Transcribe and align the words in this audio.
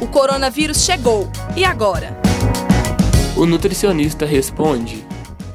O 0.00 0.06
coronavírus 0.06 0.84
chegou. 0.84 1.30
E 1.56 1.64
agora? 1.64 2.16
O 3.36 3.46
nutricionista 3.46 4.24
responde: 4.26 5.04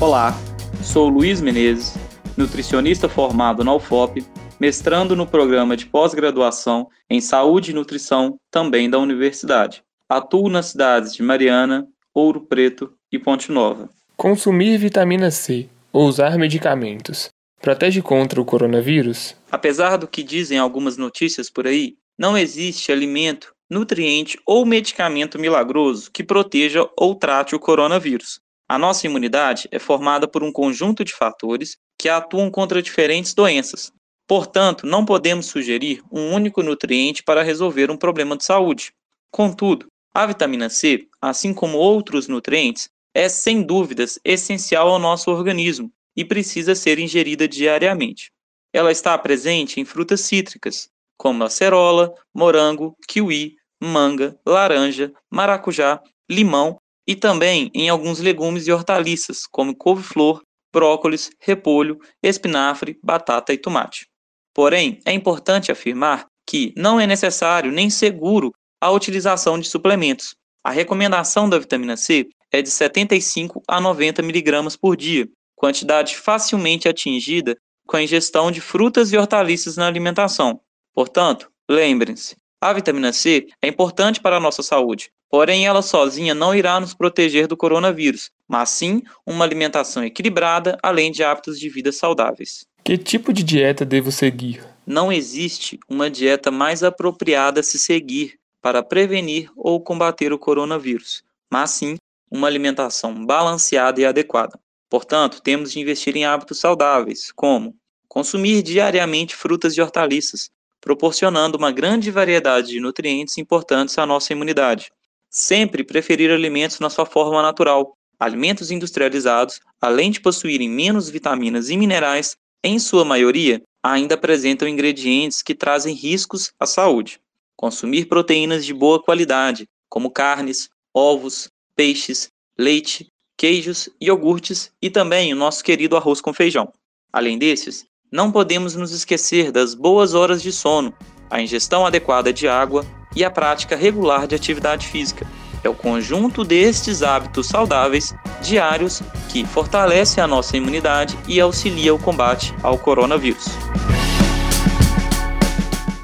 Olá, 0.00 0.36
sou 0.82 1.08
Luiz 1.08 1.40
Menezes, 1.40 1.94
nutricionista 2.36 3.08
formado 3.08 3.62
na 3.64 3.74
UFOP, 3.74 4.24
mestrando 4.60 5.14
no 5.14 5.26
programa 5.26 5.76
de 5.76 5.86
pós-graduação 5.86 6.88
em 7.10 7.20
Saúde 7.20 7.70
e 7.70 7.74
Nutrição, 7.74 8.38
também 8.50 8.88
da 8.88 8.98
universidade. 8.98 9.82
Atuo 10.08 10.48
nas 10.48 10.66
cidades 10.66 11.14
de 11.14 11.22
Mariana, 11.22 11.86
Ouro 12.14 12.40
Preto 12.40 12.92
e 13.12 13.18
Ponte 13.18 13.52
Nova. 13.52 13.90
Consumir 14.16 14.78
vitamina 14.78 15.30
C 15.30 15.68
ou 15.92 16.06
usar 16.06 16.36
medicamentos 16.38 17.30
protege 17.60 18.00
contra 18.00 18.40
o 18.40 18.44
coronavírus? 18.44 19.34
Apesar 19.50 19.96
do 19.96 20.08
que 20.08 20.22
dizem 20.22 20.58
algumas 20.58 20.96
notícias 20.96 21.50
por 21.50 21.66
aí, 21.66 21.96
não 22.18 22.36
existe 22.36 22.90
alimento, 22.90 23.52
nutriente 23.70 24.38
ou 24.46 24.64
medicamento 24.64 25.38
milagroso 25.38 26.10
que 26.10 26.24
proteja 26.24 26.88
ou 26.96 27.14
trate 27.14 27.54
o 27.54 27.60
coronavírus. 27.60 28.40
A 28.68 28.78
nossa 28.78 29.06
imunidade 29.06 29.68
é 29.70 29.78
formada 29.78 30.28
por 30.28 30.42
um 30.42 30.52
conjunto 30.52 31.04
de 31.04 31.14
fatores 31.14 31.76
que 31.98 32.08
atuam 32.08 32.50
contra 32.50 32.82
diferentes 32.82 33.34
doenças. 33.34 33.92
Portanto, 34.26 34.86
não 34.86 35.04
podemos 35.04 35.46
sugerir 35.46 36.02
um 36.12 36.34
único 36.34 36.62
nutriente 36.62 37.22
para 37.22 37.42
resolver 37.42 37.90
um 37.90 37.96
problema 37.96 38.36
de 38.36 38.44
saúde. 38.44 38.92
Contudo, 39.30 39.86
a 40.14 40.26
vitamina 40.26 40.68
C, 40.68 41.06
assim 41.20 41.54
como 41.54 41.78
outros 41.78 42.28
nutrientes, 42.28 42.90
é 43.14 43.28
sem 43.28 43.62
dúvidas 43.62 44.18
essencial 44.24 44.88
ao 44.88 44.98
nosso 44.98 45.30
organismo 45.30 45.90
e 46.16 46.24
precisa 46.24 46.74
ser 46.74 46.98
ingerida 46.98 47.48
diariamente. 47.48 48.30
Ela 48.72 48.92
está 48.92 49.16
presente 49.16 49.80
em 49.80 49.84
frutas 49.84 50.20
cítricas, 50.20 50.90
como 51.16 51.42
acerola, 51.42 52.14
morango, 52.34 52.96
kiwi, 53.08 53.56
manga, 53.80 54.38
laranja, 54.46 55.12
maracujá, 55.30 56.00
limão 56.30 56.78
e 57.06 57.14
também 57.16 57.70
em 57.74 57.88
alguns 57.88 58.18
legumes 58.18 58.66
e 58.66 58.72
hortaliças, 58.72 59.46
como 59.50 59.74
couve-flor, 59.74 60.42
brócolis, 60.72 61.30
repolho, 61.40 61.98
espinafre, 62.22 62.98
batata 63.02 63.52
e 63.52 63.58
tomate. 63.58 64.06
Porém, 64.54 65.00
é 65.04 65.12
importante 65.12 65.72
afirmar 65.72 66.26
que 66.46 66.72
não 66.76 66.98
é 66.98 67.06
necessário 67.06 67.70
nem 67.72 67.88
seguro 67.90 68.52
a 68.80 68.90
utilização 68.90 69.58
de 69.58 69.68
suplementos. 69.68 70.34
A 70.64 70.70
recomendação 70.70 71.48
da 71.48 71.58
vitamina 71.58 71.96
C 71.96 72.28
é 72.52 72.62
de 72.62 72.70
75 72.70 73.62
a 73.68 73.80
90 73.80 74.22
mg 74.22 74.78
por 74.80 74.96
dia, 74.96 75.28
quantidade 75.54 76.16
facilmente 76.16 76.88
atingida 76.88 77.56
com 77.86 77.96
a 77.96 78.02
ingestão 78.02 78.50
de 78.50 78.60
frutas 78.60 79.12
e 79.12 79.16
hortaliças 79.16 79.76
na 79.76 79.86
alimentação. 79.86 80.60
Portanto, 80.94 81.50
lembrem-se, 81.70 82.36
a 82.60 82.72
vitamina 82.72 83.12
C 83.12 83.46
é 83.62 83.68
importante 83.68 84.20
para 84.20 84.36
a 84.36 84.40
nossa 84.40 84.62
saúde, 84.62 85.10
porém 85.30 85.66
ela 85.66 85.82
sozinha 85.82 86.34
não 86.34 86.54
irá 86.54 86.80
nos 86.80 86.92
proteger 86.92 87.46
do 87.46 87.56
coronavírus, 87.56 88.30
mas 88.48 88.70
sim 88.70 89.02
uma 89.24 89.44
alimentação 89.44 90.02
equilibrada, 90.04 90.76
além 90.82 91.12
de 91.12 91.22
hábitos 91.22 91.58
de 91.58 91.68
vida 91.68 91.92
saudáveis. 91.92 92.66
Que 92.82 92.98
tipo 92.98 93.32
de 93.32 93.42
dieta 93.42 93.84
devo 93.84 94.10
seguir? 94.10 94.66
Não 94.86 95.12
existe 95.12 95.78
uma 95.88 96.10
dieta 96.10 96.50
mais 96.50 96.82
apropriada 96.82 97.60
a 97.60 97.62
se 97.62 97.78
seguir 97.78 98.38
para 98.60 98.82
prevenir 98.82 99.50
ou 99.56 99.80
combater 99.80 100.32
o 100.32 100.38
coronavírus, 100.38 101.22
mas 101.52 101.70
sim 101.70 101.96
uma 102.30 102.46
alimentação 102.46 103.24
balanceada 103.24 104.00
e 104.00 104.04
adequada. 104.04 104.58
Portanto, 104.90 105.40
temos 105.42 105.72
de 105.72 105.80
investir 105.80 106.16
em 106.16 106.24
hábitos 106.24 106.58
saudáveis, 106.58 107.30
como 107.32 107.76
consumir 108.08 108.62
diariamente 108.62 109.36
frutas 109.36 109.76
e 109.76 109.80
hortaliças, 109.80 110.50
proporcionando 110.80 111.58
uma 111.58 111.72
grande 111.72 112.10
variedade 112.10 112.68
de 112.68 112.80
nutrientes 112.80 113.38
importantes 113.38 113.98
à 113.98 114.06
nossa 114.06 114.32
imunidade. 114.32 114.90
Sempre 115.30 115.84
preferir 115.84 116.30
alimentos 116.30 116.80
na 116.80 116.88
sua 116.88 117.04
forma 117.04 117.42
natural. 117.42 117.96
Alimentos 118.18 118.70
industrializados, 118.70 119.60
além 119.80 120.10
de 120.10 120.20
possuírem 120.20 120.68
menos 120.68 121.08
vitaminas 121.08 121.70
e 121.70 121.76
minerais, 121.76 122.36
em 122.64 122.78
sua 122.78 123.04
maioria 123.04 123.62
ainda 123.82 124.14
apresentam 124.16 124.66
ingredientes 124.66 125.42
que 125.42 125.54
trazem 125.54 125.94
riscos 125.94 126.52
à 126.58 126.66
saúde. 126.66 127.20
Consumir 127.56 128.06
proteínas 128.06 128.64
de 128.64 128.74
boa 128.74 129.02
qualidade, 129.02 129.68
como 129.88 130.10
carnes, 130.10 130.68
ovos, 130.92 131.48
peixes, 131.76 132.28
leite, 132.58 133.06
queijos, 133.36 133.88
iogurtes 134.00 134.72
e 134.82 134.90
também 134.90 135.32
o 135.32 135.36
nosso 135.36 135.62
querido 135.62 135.96
arroz 135.96 136.20
com 136.20 136.32
feijão. 136.32 136.72
Além 137.12 137.38
desses, 137.38 137.86
não 138.10 138.32
podemos 138.32 138.74
nos 138.74 138.90
esquecer 138.90 139.52
das 139.52 139.74
boas 139.74 140.14
horas 140.14 140.42
de 140.42 140.50
sono, 140.50 140.92
a 141.30 141.40
ingestão 141.42 141.84
adequada 141.84 142.32
de 142.32 142.48
água 142.48 142.84
e 143.14 143.22
a 143.22 143.30
prática 143.30 143.76
regular 143.76 144.26
de 144.26 144.34
atividade 144.34 144.86
física. 144.86 145.26
É 145.62 145.68
o 145.68 145.74
conjunto 145.74 146.44
destes 146.44 147.02
hábitos 147.02 147.48
saudáveis 147.48 148.14
diários 148.40 149.02
que 149.28 149.44
fortalece 149.44 150.20
a 150.20 150.26
nossa 150.26 150.56
imunidade 150.56 151.18
e 151.26 151.40
auxilia 151.40 151.94
o 151.94 151.98
combate 151.98 152.54
ao 152.62 152.78
coronavírus. 152.78 153.46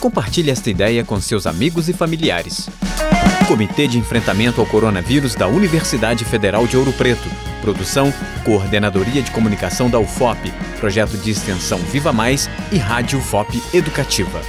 Compartilhe 0.00 0.50
esta 0.50 0.68
ideia 0.68 1.04
com 1.04 1.20
seus 1.20 1.46
amigos 1.46 1.88
e 1.88 1.92
familiares. 1.92 2.68
Comitê 3.46 3.86
de 3.86 3.98
Enfrentamento 3.98 4.60
ao 4.60 4.66
Coronavírus 4.66 5.36
da 5.36 5.46
Universidade 5.46 6.24
Federal 6.24 6.66
de 6.66 6.76
Ouro 6.76 6.92
Preto. 6.94 7.51
Produção, 7.62 8.12
Coordenadoria 8.44 9.22
de 9.22 9.30
Comunicação 9.30 9.88
da 9.88 9.98
UFOP, 9.98 10.52
Projeto 10.78 11.16
de 11.16 11.30
Extensão 11.30 11.78
Viva 11.78 12.12
Mais 12.12 12.50
e 12.70 12.76
Rádio 12.76 13.20
UFOP 13.20 13.62
Educativa. 13.72 14.42